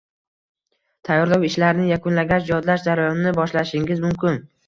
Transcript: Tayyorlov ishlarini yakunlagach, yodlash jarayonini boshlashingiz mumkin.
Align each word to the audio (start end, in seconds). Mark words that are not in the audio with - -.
Tayyorlov 1.09 1.43
ishlarini 1.49 1.85
yakunlagach, 1.91 2.49
yodlash 2.51 2.87
jarayonini 2.89 3.35
boshlashingiz 3.43 4.05
mumkin. 4.07 4.43